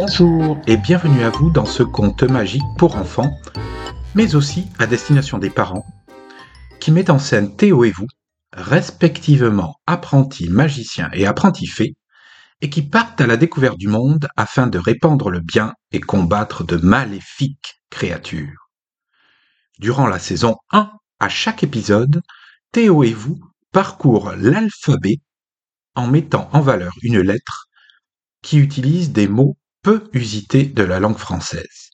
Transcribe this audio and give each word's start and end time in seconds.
Bonjour 0.00 0.60
et 0.68 0.76
bienvenue 0.76 1.24
à 1.24 1.30
vous 1.30 1.50
dans 1.50 1.64
ce 1.64 1.82
conte 1.82 2.22
magique 2.22 2.62
pour 2.78 2.94
enfants, 2.94 3.36
mais 4.14 4.36
aussi 4.36 4.68
à 4.78 4.86
destination 4.86 5.38
des 5.38 5.50
parents, 5.50 5.84
qui 6.78 6.92
met 6.92 7.10
en 7.10 7.18
scène 7.18 7.56
Théo 7.56 7.82
et 7.82 7.90
vous, 7.90 8.06
respectivement 8.52 9.74
apprentis 9.88 10.50
magiciens 10.50 11.10
et 11.14 11.26
apprentis 11.26 11.66
fées, 11.66 11.96
et 12.60 12.70
qui 12.70 12.82
partent 12.82 13.20
à 13.20 13.26
la 13.26 13.36
découverte 13.36 13.76
du 13.76 13.88
monde 13.88 14.28
afin 14.36 14.68
de 14.68 14.78
répandre 14.78 15.30
le 15.30 15.40
bien 15.40 15.74
et 15.90 15.98
combattre 15.98 16.62
de 16.62 16.76
maléfiques 16.76 17.82
créatures. 17.90 18.70
Durant 19.80 20.06
la 20.06 20.20
saison 20.20 20.58
1, 20.70 20.92
à 21.18 21.28
chaque 21.28 21.64
épisode, 21.64 22.22
Théo 22.70 23.02
et 23.02 23.14
vous 23.14 23.40
parcourent 23.72 24.30
l'alphabet 24.36 25.16
en 25.96 26.06
mettant 26.06 26.48
en 26.52 26.60
valeur 26.60 26.92
une 27.02 27.18
lettre 27.18 27.66
qui 28.42 28.58
utilise 28.58 29.10
des 29.10 29.26
mots 29.26 29.56
peu 29.88 30.06
usités 30.12 30.66
de 30.66 30.82
la 30.82 31.00
langue 31.00 31.16
française. 31.16 31.92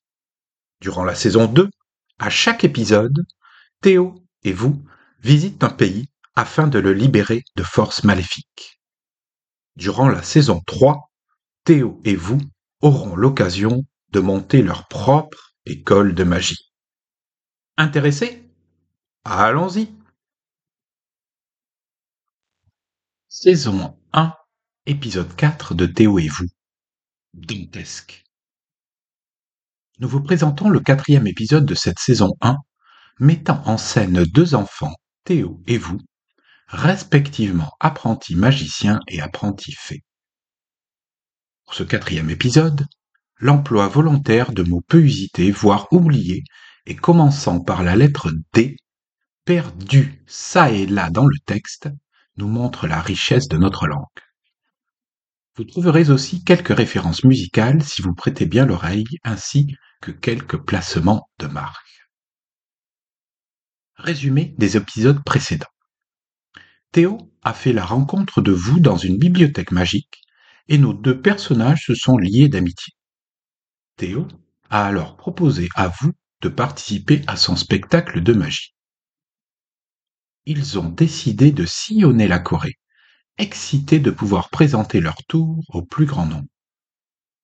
Durant 0.81 1.05
la 1.05 1.15
saison 1.15 1.47
2, 1.47 1.71
à 2.19 2.29
chaque 2.29 2.65
épisode, 2.65 3.25
Théo 3.83 4.17
et 4.43 4.53
vous 4.53 4.85
visitent 5.21 5.63
un 5.63 5.71
pays 5.71 6.09
afin 6.35 6.67
de 6.67 6.81
le 6.81 6.93
libérer 6.93 7.45
de 7.55 7.63
forces 7.63 8.03
maléfiques. 8.03 8.81
Durant 9.77 10.09
la 10.09 10.25
saison 10.25 10.61
3, 10.67 11.09
Théo 11.63 12.01
et 12.05 12.17
vous 12.17 12.41
auront 12.81 13.15
l'occasion 13.15 13.85
de 14.11 14.19
monter 14.19 14.63
leur 14.63 14.89
propre 14.89 15.55
école 15.65 16.17
de 16.17 16.25
magie. 16.25 16.73
Intéressés? 17.77 18.43
Allons-y 19.23 19.95
Saison 23.29 23.97
1, 24.13 24.35
épisode 24.87 25.33
4 25.37 25.75
de 25.75 25.87
Théo 25.87 26.19
et 26.19 26.27
vous. 26.27 26.49
Nous 29.99 30.09
vous 30.09 30.23
présentons 30.23 30.69
le 30.69 30.81
quatrième 30.81 31.27
épisode 31.27 31.67
de 31.67 31.75
cette 31.75 31.99
saison 31.99 32.31
1, 32.41 32.57
mettant 33.19 33.63
en 33.67 33.77
scène 33.77 34.25
deux 34.25 34.55
enfants, 34.55 34.95
Théo 35.25 35.61
et 35.67 35.79
vous, 35.79 35.99
respectivement 36.69 37.73
apprentis 37.81 38.37
magiciens 38.37 39.01
et 39.09 39.21
apprentis 39.21 39.75
fées. 39.77 40.05
Pour 41.65 41.75
ce 41.75 41.83
quatrième 41.83 42.31
épisode, 42.31 42.87
l'emploi 43.39 43.89
volontaire 43.89 44.53
de 44.53 44.63
mots 44.63 44.85
peu 44.87 45.03
usités, 45.03 45.51
voire 45.51 45.89
oubliés, 45.93 46.45
et 46.87 46.95
commençant 46.95 47.61
par 47.61 47.83
la 47.83 47.97
lettre 47.97 48.31
D, 48.53 48.77
perdu 49.45 50.23
ça 50.27 50.71
et 50.71 50.87
là 50.87 51.11
dans 51.11 51.27
le 51.27 51.39
texte, 51.47 51.89
nous 52.37 52.49
montre 52.49 52.87
la 52.87 53.01
richesse 53.01 53.49
de 53.49 53.57
notre 53.57 53.87
langue. 53.87 54.24
Vous 55.57 55.65
trouverez 55.65 56.11
aussi 56.11 56.43
quelques 56.43 56.77
références 56.77 57.25
musicales 57.25 57.83
si 57.83 58.03
vous 58.03 58.15
prêtez 58.15 58.47
bien 58.47 58.67
l'oreille, 58.67 59.05
ainsi 59.23 59.77
que 60.01 60.11
quelques 60.11 60.59
placements 60.59 61.29
de 61.39 61.47
marque. 61.47 62.09
Résumé 63.97 64.55
des 64.59 64.77
épisodes 64.77 65.23
précédents. 65.25 65.67
Théo 66.91 67.33
a 67.43 67.55
fait 67.55 67.73
la 67.73 67.85
rencontre 67.85 68.41
de 68.41 68.53
vous 68.53 68.81
dans 68.81 68.97
une 68.97 69.19
bibliothèque 69.19 69.71
magique 69.71 70.23
et 70.69 70.79
nos 70.79 70.93
deux 70.93 71.21
personnages 71.21 71.87
se 71.87 71.95
sont 71.95 72.19
liés 72.19 72.49
d'amitié. 72.49 72.95
Théo 73.97 74.27
a 74.71 74.87
alors 74.87 75.17
proposé 75.17 75.69
à 75.75 75.89
vous 75.89 76.13
de 76.41 76.49
participer 76.49 77.23
à 77.27 77.37
son 77.37 77.57
spectacle 77.57 78.23
de 78.23 78.33
magie 78.33 78.75
ils 80.47 80.79
ont 80.79 80.89
décidé 80.89 81.53
de 81.53 81.65
sillonner 81.65 82.29
la 82.29 82.39
Corée, 82.39 82.79
excités 83.39 83.99
de 83.99 84.11
pouvoir 84.11 84.51
présenter 84.51 85.01
leur 85.01 85.17
tour 85.29 85.65
au 85.69 85.83
plus 85.83 86.07
grand 86.07 86.27
nombre. 86.27 86.49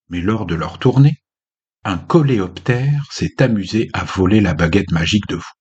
Mais 0.08 0.20
lors 0.20 0.46
de 0.46 0.54
leur 0.54 0.78
tournée, 0.78 1.22
un 1.84 1.98
coléoptère 1.98 3.10
s'est 3.10 3.42
amusé 3.42 3.88
à 3.92 4.04
voler 4.04 4.40
la 4.40 4.54
baguette 4.54 4.90
magique 4.90 5.26
de 5.28 5.36
vous. 5.36 5.52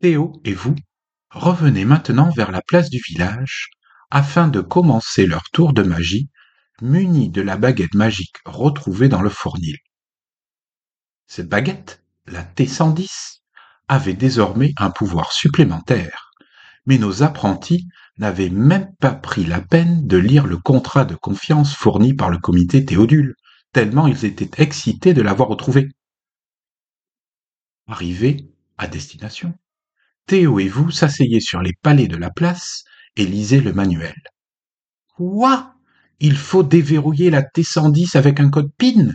Théo 0.00 0.40
et 0.44 0.52
vous 0.52 0.74
revenez 1.30 1.84
maintenant 1.84 2.30
vers 2.30 2.50
la 2.50 2.60
place 2.60 2.90
du 2.90 3.00
village 3.08 3.70
afin 4.10 4.48
de 4.48 4.60
commencer 4.60 5.26
leur 5.26 5.44
tour 5.52 5.72
de 5.72 5.82
magie 5.82 6.28
munis 6.82 7.30
de 7.30 7.40
la 7.40 7.56
baguette 7.56 7.94
magique 7.94 8.36
retrouvée 8.44 9.08
dans 9.08 9.22
le 9.22 9.30
fournil. 9.30 9.78
Cette 11.26 11.48
baguette, 11.48 12.04
la 12.26 12.42
T110, 12.42 13.42
avait 13.88 14.14
désormais 14.14 14.74
un 14.76 14.90
pouvoir 14.90 15.32
supplémentaire, 15.32 16.31
mais 16.86 16.98
nos 16.98 17.22
apprentis 17.22 17.86
n'avaient 18.18 18.50
même 18.50 18.92
pas 19.00 19.14
pris 19.14 19.44
la 19.44 19.60
peine 19.60 20.06
de 20.06 20.16
lire 20.16 20.46
le 20.46 20.58
contrat 20.58 21.04
de 21.04 21.14
confiance 21.14 21.74
fourni 21.74 22.14
par 22.14 22.30
le 22.30 22.38
comité 22.38 22.84
Théodule, 22.84 23.34
tellement 23.72 24.06
ils 24.06 24.24
étaient 24.24 24.62
excités 24.62 25.14
de 25.14 25.22
l'avoir 25.22 25.48
retrouvé. 25.48 25.88
Arrivés 27.86 28.48
à 28.78 28.86
destination, 28.86 29.54
Théo 30.26 30.58
et 30.60 30.68
vous 30.68 30.90
s'asseyez 30.90 31.40
sur 31.40 31.62
les 31.62 31.72
palais 31.82 32.08
de 32.08 32.16
la 32.16 32.30
place 32.30 32.84
et 33.16 33.26
lisez 33.26 33.60
le 33.60 33.72
manuel. 33.72 34.14
Quoi? 35.16 35.74
Il 36.20 36.36
faut 36.36 36.62
déverrouiller 36.62 37.30
la 37.30 37.42
T110 37.42 38.16
avec 38.16 38.38
un 38.40 38.48
code 38.48 38.70
PIN? 38.78 39.14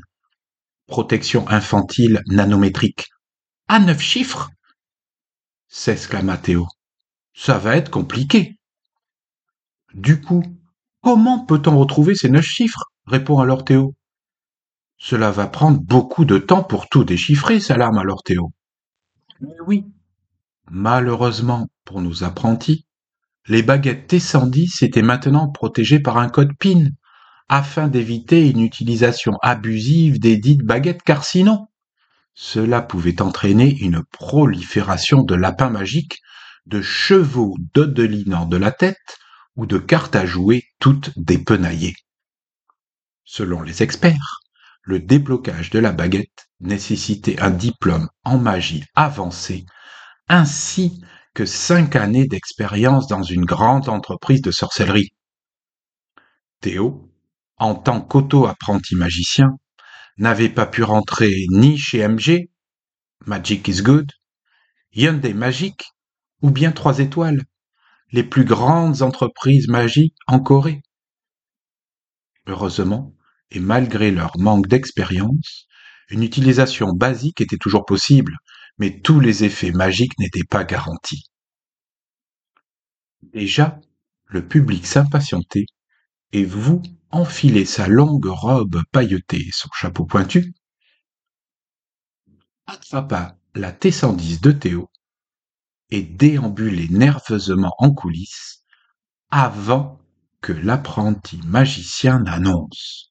Protection 0.88 1.47
infantile 1.50 2.22
nanométrique. 2.27 3.07
À 3.67 3.79
neuf 3.79 4.01
chiffres 4.01 4.50
s'exclama 5.67 6.38
Théo. 6.38 6.67
Ça 7.39 7.59
va 7.59 7.77
être 7.77 7.91
compliqué. 7.91 8.57
Du 9.93 10.19
coup, 10.19 10.43
comment 11.03 11.45
peut-on 11.45 11.77
retrouver 11.77 12.15
ces 12.15 12.29
neuf 12.29 12.45
chiffres? 12.45 12.85
répond 13.05 13.39
alors 13.39 13.63
Théo. 13.63 13.93
Cela 14.97 15.29
va 15.29 15.45
prendre 15.45 15.79
beaucoup 15.79 16.25
de 16.25 16.39
temps 16.39 16.63
pour 16.63 16.89
tout 16.89 17.03
déchiffrer, 17.03 17.59
s'alarme 17.59 17.99
alors 17.99 18.23
Théo. 18.23 18.53
Mais 19.39 19.53
oui. 19.67 19.85
Malheureusement 20.71 21.67
pour 21.85 22.01
nos 22.01 22.23
apprentis, 22.23 22.87
les 23.45 23.61
baguettes 23.61 24.11
T110 24.11 24.83
étaient 24.83 25.03
maintenant 25.03 25.47
protégées 25.47 25.99
par 25.99 26.17
un 26.17 26.29
code 26.29 26.57
PIN, 26.57 26.89
afin 27.49 27.87
d'éviter 27.87 28.49
une 28.49 28.61
utilisation 28.61 29.33
abusive 29.43 30.19
des 30.19 30.37
dites 30.37 30.63
baguettes 30.63 31.03
car 31.03 31.23
sinon, 31.23 31.67
cela 32.33 32.81
pouvait 32.81 33.21
entraîner 33.21 33.77
une 33.77 34.03
prolifération 34.03 35.21
de 35.21 35.35
lapins 35.35 35.69
magiques, 35.69 36.19
de 36.67 36.81
chevaux 36.81 37.55
dodelinant 37.73 38.45
de 38.45 38.57
la 38.57 38.72
tête 38.72 39.17
ou 39.55 39.66
de 39.66 39.78
cartes 39.78 40.16
à 40.16 40.25
jouer 40.25 40.63
toutes 40.79 41.17
dépenaillées. 41.17 41.95
Selon 43.23 43.61
les 43.61 43.83
experts, 43.83 44.39
le 44.83 45.00
déblocage 45.00 45.69
de 45.69 45.79
la 45.79 45.91
baguette 45.91 46.47
nécessitait 46.59 47.39
un 47.41 47.50
diplôme 47.50 48.07
en 48.23 48.38
magie 48.38 48.83
avancée 48.95 49.66
ainsi 50.29 51.01
que 51.33 51.45
cinq 51.45 51.95
années 51.95 52.27
d'expérience 52.27 53.07
dans 53.07 53.23
une 53.23 53.45
grande 53.45 53.89
entreprise 53.89 54.41
de 54.41 54.51
sorcellerie. 54.51 55.11
Théo, 56.61 57.11
en 57.57 57.75
tant 57.75 58.01
qu'auto-apprenti 58.01 58.95
magicien, 58.95 59.57
n'avait 60.17 60.50
pas 60.50 60.66
pu 60.66 60.83
rentrer 60.83 61.45
ni 61.50 61.77
chez 61.77 62.07
MG, 62.07 62.50
Magic 63.25 63.67
is 63.67 63.81
Good, 63.83 64.11
Hyundai 64.94 65.33
Magic, 65.33 65.85
ou 66.41 66.51
bien 66.51 66.71
Trois 66.71 66.99
Étoiles, 66.99 67.43
les 68.11 68.23
plus 68.23 68.45
grandes 68.45 69.01
entreprises 69.01 69.67
magiques 69.67 70.15
en 70.27 70.39
Corée. 70.39 70.81
Heureusement, 72.45 73.13
et 73.51 73.59
malgré 73.59 74.11
leur 74.11 74.37
manque 74.37 74.67
d'expérience, 74.67 75.67
une 76.09 76.23
utilisation 76.23 76.93
basique 76.93 77.41
était 77.41 77.57
toujours 77.57 77.85
possible, 77.85 78.37
mais 78.77 79.01
tous 79.01 79.19
les 79.19 79.43
effets 79.43 79.71
magiques 79.71 80.17
n'étaient 80.19 80.45
pas 80.45 80.63
garantis. 80.63 81.25
Déjà, 83.21 83.79
le 84.25 84.47
public 84.47 84.85
s'impatientait, 84.85 85.65
et 86.33 86.45
vous 86.45 86.81
enfiler 87.12 87.65
sa 87.65 87.88
longue 87.88 88.25
robe 88.27 88.81
pailletée 88.91 89.47
et 89.47 89.51
son 89.51 89.69
chapeau 89.73 90.06
pointu, 90.06 90.53
attrapa 92.65 93.38
la 93.56 93.71
T110 93.71 94.41
de 94.41 94.51
Théo 94.51 94.89
et 95.89 96.04
déambulait 96.04 96.89
nerveusement 96.89 97.74
en 97.78 97.92
coulisses 97.92 98.63
avant 99.30 100.00
que 100.42 100.54
l'apprenti 100.54 101.39
magicien 101.45 102.19
n'annonce 102.19 103.07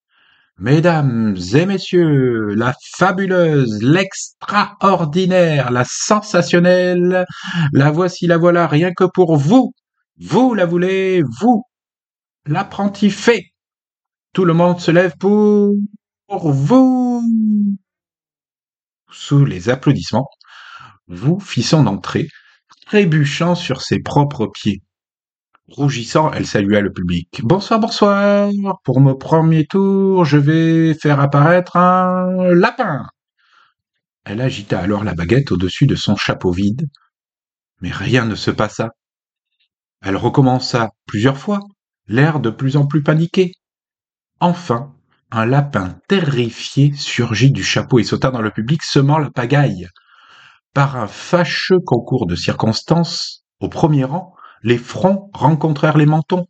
Mesdames 0.59 1.37
et 1.53 1.67
messieurs, 1.67 2.55
la 2.55 2.73
fabuleuse, 2.97 3.83
l'extraordinaire, 3.83 5.71
la 5.71 5.85
sensationnelle, 5.85 7.27
la 7.75 7.91
voici, 7.91 8.27
la 8.27 8.39
voilà, 8.39 8.67
rien 8.67 8.91
que 8.95 9.05
pour 9.05 9.37
vous. 9.37 9.75
Vous 10.19 10.55
la 10.55 10.65
voulez, 10.65 11.23
vous, 11.41 11.65
l'apprenti 12.47 13.11
fait. 13.11 13.43
Tout 14.33 14.47
le 14.47 14.55
monde 14.55 14.81
se 14.81 14.91
lève 14.91 15.15
pour 15.19 15.75
vous. 16.29 17.23
Sous 19.11 19.45
les 19.45 19.69
applaudissements, 19.69 20.31
vous 21.07 21.39
fit 21.39 21.63
son 21.63 21.87
entrée, 21.87 22.29
trébuchant 22.87 23.57
sur 23.57 23.83
ses 23.83 23.99
propres 23.99 24.47
pieds. 24.47 24.83
Rougissant, 25.69 26.33
elle 26.33 26.47
salua 26.47 26.81
le 26.81 26.93
public. 26.93 27.41
Bonsoir, 27.43 27.81
bonsoir. 27.81 28.49
Pour 28.85 29.01
mon 29.01 29.17
premier 29.17 29.67
tour, 29.67 30.25
je 30.25 30.39
vais 30.39 30.95
faire 30.95 31.19
apparaître 31.19 31.77
un 31.77 32.55
lapin. 32.55 33.09
Elle 34.25 34.41
agita 34.41 34.79
alors 34.79 35.03
la 35.03 35.15
baguette 35.15 35.51
au-dessus 35.51 35.87
de 35.87 35.97
son 35.97 36.15
chapeau 36.15 36.53
vide, 36.53 36.89
mais 37.81 37.91
rien 37.91 38.25
ne 38.25 38.37
se 38.37 38.53
passa. 38.53 38.91
Elle 40.01 40.17
recommença 40.17 40.91
plusieurs 41.07 41.39
fois, 41.39 41.61
l'air 42.07 42.39
de 42.39 42.51
plus 42.51 42.77
en 42.77 42.87
plus 42.87 43.03
paniqué. 43.03 43.53
Enfin, 44.39 44.95
un 45.33 45.47
lapin 45.47 45.99
terrifié 46.07 46.93
surgit 46.95 47.51
du 47.51 47.65
chapeau 47.65 47.99
et 47.99 48.05
sauta 48.05 48.31
dans 48.31 48.43
le 48.43 48.53
public, 48.53 48.85
semant 48.85 49.19
la 49.19 49.31
pagaille. 49.31 49.89
Par 50.77 50.99
un 50.99 51.07
fâcheux 51.07 51.81
concours 51.81 52.27
de 52.27 52.35
circonstances, 52.35 53.47
au 53.61 53.71
premier 53.71 54.05
rang, 54.05 54.35
les 54.63 54.77
fronts 54.77 55.31
rencontrèrent 55.33 55.97
les 55.97 56.05
mentons, 56.05 56.49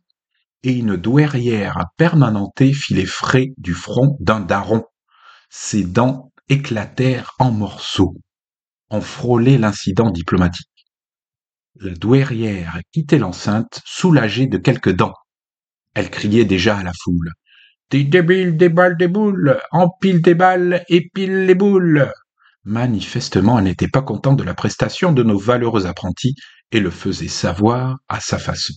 et 0.63 0.73
une 0.73 0.97
douairière 0.97 1.85
permanentée 1.95 2.73
fit 2.73 2.93
les 2.93 3.05
frais 3.05 3.53
du 3.57 3.73
front 3.73 4.17
d'un 4.19 4.41
daron. 4.41 4.83
Ses 5.49 5.85
dents 5.85 6.33
éclatèrent 6.49 7.35
en 7.39 7.51
morceaux. 7.51 8.15
On 8.89 8.99
frôlait 8.99 9.57
l'incident 9.57 10.11
diplomatique. 10.11 10.89
La 11.75 11.93
douairière 11.93 12.81
quittait 12.91 13.19
l'enceinte, 13.19 13.79
soulagée 13.85 14.47
de 14.47 14.57
quelques 14.57 14.93
dents. 14.93 15.15
Elle 15.93 16.09
criait 16.09 16.43
déjà 16.43 16.75
à 16.75 16.83
la 16.83 16.91
foule. 17.01 17.31
Des 17.91 18.03
débiles, 18.03 18.57
des 18.57 18.67
balles, 18.67 18.97
des 18.97 19.07
boules, 19.07 19.57
empile 19.71 20.21
des 20.21 20.35
balles, 20.35 20.83
épile 20.89 21.45
les 21.45 21.55
boules. 21.55 22.11
Manifestement, 22.67 23.57
elle 23.57 23.63
n'était 23.63 23.87
pas 23.87 24.01
contente 24.01 24.35
de 24.35 24.43
la 24.43 24.53
prestation 24.53 25.13
de 25.13 25.23
nos 25.23 25.39
valeureux 25.39 25.85
apprentis 25.85 26.35
et 26.73 26.81
le 26.81 26.91
faisait 26.91 27.29
savoir 27.29 27.99
à 28.09 28.19
sa 28.19 28.37
façon. 28.37 28.73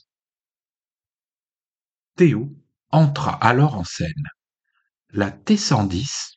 Théo 2.15 2.55
entra 2.93 3.33
alors 3.33 3.75
en 3.75 3.83
scène. 3.83 4.29
La 5.09 5.33
T110 5.33 6.37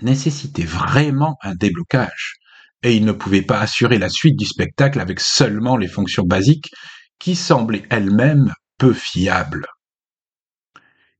nécessitait 0.00 0.64
vraiment 0.64 1.36
un 1.42 1.54
déblocage, 1.54 2.36
et 2.82 2.96
il 2.96 3.04
ne 3.04 3.12
pouvait 3.12 3.42
pas 3.42 3.60
assurer 3.60 3.98
la 3.98 4.08
suite 4.08 4.38
du 4.38 4.46
spectacle 4.46 5.00
avec 5.00 5.20
seulement 5.20 5.76
les 5.76 5.88
fonctions 5.88 6.24
basiques 6.24 6.70
qui 7.18 7.36
semblaient 7.36 7.86
elles-mêmes 7.90 8.54
peu 8.78 8.94
fiables. 8.94 9.66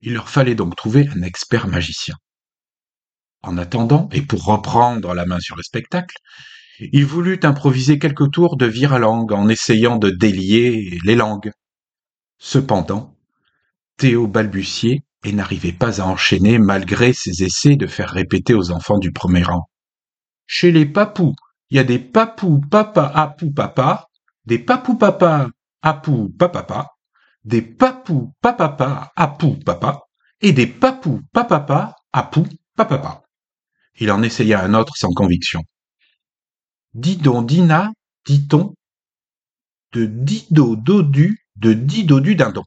Il 0.01 0.15
leur 0.15 0.31
fallait 0.31 0.55
donc 0.55 0.75
trouver 0.75 1.07
un 1.15 1.21
expert 1.21 1.69
magicien. 1.69 2.17
En 3.47 3.59
attendant, 3.59 4.09
et 4.11 4.23
pour 4.23 4.47
reprendre 4.47 5.13
la 5.13 5.27
main 5.27 5.39
sur 5.39 5.55
le 5.55 5.63
spectacle, 5.63 6.17
il 6.81 7.05
voulut 7.05 7.41
improviser 7.43 7.99
quelques 7.99 8.31
tours 8.31 8.57
de 8.57 8.65
viralangue 8.65 9.33
en 9.33 9.49
essayant 9.49 9.97
de 9.97 10.09
délier 10.09 10.99
les 11.05 11.15
langues. 11.15 11.53
Cependant, 12.39 13.15
Théo 13.99 14.27
balbutiait 14.27 15.03
et 15.25 15.33
n'arrivait 15.33 15.73
pas 15.73 16.01
à 16.01 16.07
enchaîner 16.07 16.59
malgré 16.59 17.13
ses 17.13 17.45
essais 17.45 17.77
de 17.77 17.87
faire 17.87 18.09
répéter 18.09 18.55
aux 18.55 18.71
enfants 18.71 18.99
du 18.99 19.13
premier 19.13 19.43
rang. 19.43 19.69
Chez 20.47 20.73
les 20.73 20.87
papous, 20.87 21.35
il 21.69 21.77
y 21.77 21.81
a 21.81 21.85
des 21.85 21.99
papous 21.99 22.63
papa 22.71 23.13
apou 23.15 23.53
papa, 23.53 24.09
des 24.47 24.59
papous 24.59 24.97
papa 24.97 25.51
apou 25.83 26.31
papa, 26.39 26.93
des 27.45 27.63
papous 27.63 28.33
papa 28.41 29.13
apou 29.17 29.59
papa, 29.65 30.01
et 30.41 30.53
des 30.53 30.67
papous 30.67 31.21
papa 31.33 31.95
apou 32.13 32.47
papa. 32.75 33.24
Il 33.97 34.11
en 34.11 34.23
essaya 34.23 34.63
un 34.63 34.75
autre 34.75 34.97
sans 34.97 35.13
conviction. 35.13 35.63
Didon 36.95 37.43
Dina, 37.43 37.91
dit-on, 38.27 38.75
de 39.93 40.07
Dido 40.07 40.77
Dodu, 40.77 41.39
de 41.57 41.73
Dido 41.73 42.21
du 42.21 42.35
dindon. 42.35 42.65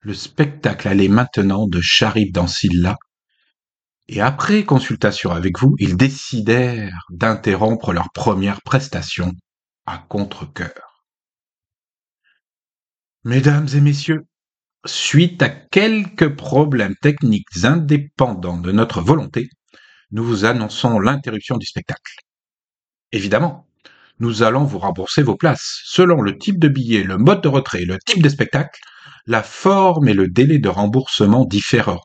Le 0.00 0.14
spectacle 0.14 0.88
allait 0.88 1.08
maintenant 1.08 1.66
de 1.66 1.80
Charib 1.80 2.32
dans 2.32 2.46
Silla, 2.46 2.96
et 4.08 4.20
après 4.20 4.64
consultation 4.64 5.30
avec 5.30 5.58
vous, 5.58 5.74
ils 5.78 5.96
décidèrent 5.96 7.06
d'interrompre 7.10 7.92
leur 7.92 8.10
première 8.12 8.62
prestation 8.62 9.32
à 9.86 9.98
contre-cœur. 9.98 11.04
Mesdames 13.24 13.68
et 13.74 13.80
messieurs, 13.80 14.24
suite 14.86 15.42
à 15.42 15.48
quelques 15.48 16.34
problèmes 16.34 16.96
techniques 17.02 17.64
indépendants 17.64 18.58
de 18.58 18.72
notre 18.72 19.00
volonté, 19.00 19.48
nous 20.12 20.24
vous 20.24 20.44
annonçons 20.44 20.98
l'interruption 20.98 21.56
du 21.56 21.66
spectacle. 21.66 22.16
Évidemment, 23.12 23.66
nous 24.18 24.42
allons 24.42 24.64
vous 24.64 24.78
rembourser 24.78 25.22
vos 25.22 25.36
places. 25.36 25.80
Selon 25.84 26.20
le 26.20 26.38
type 26.38 26.58
de 26.58 26.68
billet, 26.68 27.02
le 27.02 27.16
mode 27.16 27.42
de 27.42 27.48
retrait, 27.48 27.84
le 27.84 27.98
type 28.04 28.22
de 28.22 28.28
spectacle, 28.28 28.80
la 29.26 29.42
forme 29.42 30.08
et 30.08 30.14
le 30.14 30.28
délai 30.28 30.58
de 30.58 30.68
remboursement 30.68 31.44
différeront. 31.44 32.00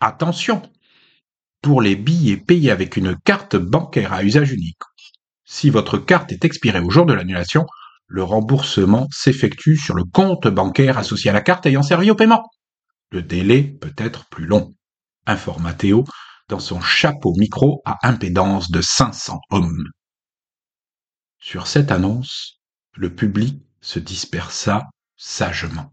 Attention, 0.00 0.62
pour 1.60 1.82
les 1.82 1.96
billets 1.96 2.36
payés 2.36 2.70
avec 2.70 2.96
une 2.96 3.16
carte 3.16 3.56
bancaire 3.56 4.12
à 4.12 4.22
usage 4.22 4.52
unique, 4.52 4.78
si 5.44 5.70
votre 5.70 5.98
carte 5.98 6.32
est 6.32 6.44
expirée 6.44 6.80
au 6.80 6.90
jour 6.90 7.04
de 7.04 7.14
l'annulation, 7.14 7.66
le 8.06 8.22
remboursement 8.22 9.06
s'effectue 9.10 9.76
sur 9.76 9.94
le 9.94 10.04
compte 10.04 10.46
bancaire 10.48 10.98
associé 10.98 11.30
à 11.30 11.34
la 11.34 11.40
carte 11.40 11.66
ayant 11.66 11.82
servi 11.82 12.10
au 12.10 12.14
paiement. 12.14 12.44
Le 13.10 13.22
délai 13.22 13.62
peut 13.62 13.94
être 13.98 14.26
plus 14.28 14.46
long. 14.46 14.74
Informa 15.26 15.74
Théo 15.74 16.04
dans 16.48 16.58
son 16.58 16.80
chapeau 16.80 17.34
micro 17.36 17.82
à 17.84 17.98
impédance 18.06 18.70
de 18.70 18.80
500 18.80 19.40
hommes. 19.50 19.88
Sur 21.38 21.66
cette 21.66 21.92
annonce, 21.92 22.60
le 22.94 23.14
public 23.14 23.62
se 23.80 23.98
dispersa 23.98 24.88
sagement. 25.16 25.92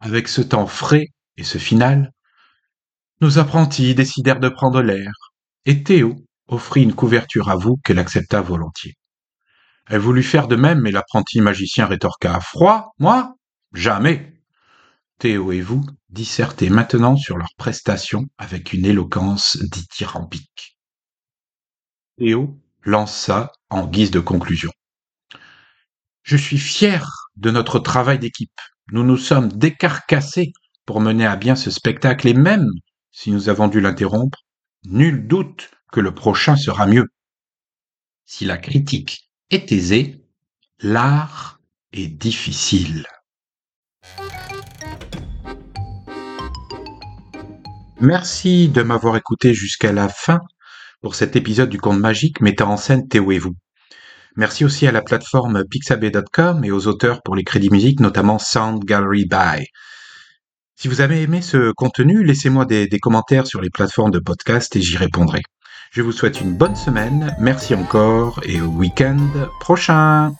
Avec 0.00 0.28
ce 0.28 0.40
temps 0.40 0.66
frais 0.66 1.08
et 1.36 1.44
ce 1.44 1.58
final, 1.58 2.10
nos 3.20 3.38
apprentis 3.38 3.94
décidèrent 3.94 4.40
de 4.40 4.48
prendre 4.48 4.82
l'air, 4.82 5.10
et 5.64 5.82
Théo 5.82 6.16
offrit 6.48 6.82
une 6.82 6.94
couverture 6.94 7.48
à 7.48 7.56
vous 7.56 7.76
qu'elle 7.84 7.98
accepta 7.98 8.40
volontiers. 8.40 8.94
Elle 9.86 10.00
voulut 10.00 10.22
faire 10.22 10.48
de 10.48 10.56
même, 10.56 10.80
mais 10.80 10.90
l'apprenti 10.90 11.40
magicien 11.40 11.86
rétorqua 11.86 12.40
Froid, 12.40 12.94
moi? 12.98 13.34
Jamais 13.72 14.34
Théo 15.18 15.52
et 15.52 15.60
vous 15.60 15.84
dissertez 16.14 16.70
maintenant 16.70 17.16
sur 17.16 17.36
leurs 17.36 17.54
prestations 17.58 18.26
avec 18.38 18.72
une 18.72 18.86
éloquence 18.86 19.58
dithyrambique. 19.60 20.78
Théo 22.16 22.58
lança 22.84 23.50
en 23.68 23.86
guise 23.86 24.12
de 24.12 24.20
conclusion. 24.20 24.70
Je 26.22 26.36
suis 26.36 26.58
fier 26.58 27.28
de 27.36 27.50
notre 27.50 27.80
travail 27.80 28.20
d'équipe. 28.20 28.60
Nous 28.92 29.02
nous 29.02 29.16
sommes 29.16 29.48
décarcassés 29.48 30.52
pour 30.86 31.00
mener 31.00 31.26
à 31.26 31.36
bien 31.36 31.56
ce 31.56 31.70
spectacle 31.70 32.28
et 32.28 32.34
même 32.34 32.68
si 33.10 33.32
nous 33.32 33.48
avons 33.48 33.66
dû 33.66 33.80
l'interrompre, 33.80 34.44
nul 34.84 35.26
doute 35.26 35.70
que 35.90 36.00
le 36.00 36.14
prochain 36.14 36.56
sera 36.56 36.86
mieux. 36.86 37.08
Si 38.24 38.44
la 38.44 38.56
critique 38.56 39.30
est 39.50 39.72
aisée, 39.72 40.24
l'art 40.78 41.60
est 41.92 42.08
difficile. 42.08 43.06
Merci 48.00 48.68
de 48.68 48.82
m'avoir 48.82 49.16
écouté 49.16 49.54
jusqu'à 49.54 49.92
la 49.92 50.08
fin 50.08 50.40
pour 51.00 51.14
cet 51.14 51.36
épisode 51.36 51.68
du 51.68 51.78
conte 51.78 52.00
magique 52.00 52.40
mettant 52.40 52.70
en 52.70 52.76
scène 52.76 53.08
Théo 53.08 53.30
et 53.30 53.38
vous. 53.38 53.54
Merci 54.36 54.64
aussi 54.64 54.86
à 54.86 54.92
la 54.92 55.02
plateforme 55.02 55.64
pixabay.com 55.64 56.64
et 56.64 56.72
aux 56.72 56.86
auteurs 56.88 57.22
pour 57.22 57.36
les 57.36 57.44
crédits 57.44 57.70
musiques, 57.70 58.00
notamment 58.00 58.38
Sound 58.38 58.84
Gallery 58.84 59.26
By. 59.26 59.66
Si 60.76 60.88
vous 60.88 61.00
avez 61.00 61.22
aimé 61.22 61.40
ce 61.40 61.72
contenu, 61.72 62.24
laissez-moi 62.24 62.64
des 62.64 62.98
commentaires 63.00 63.46
sur 63.46 63.60
les 63.60 63.70
plateformes 63.70 64.10
de 64.10 64.18
podcast 64.18 64.74
et 64.74 64.82
j'y 64.82 64.96
répondrai. 64.96 65.42
Je 65.92 66.02
vous 66.02 66.10
souhaite 66.10 66.40
une 66.40 66.56
bonne 66.56 66.74
semaine, 66.74 67.36
merci 67.38 67.72
encore 67.72 68.40
et 68.42 68.60
au 68.60 68.66
week-end 68.66 69.16
prochain 69.60 70.34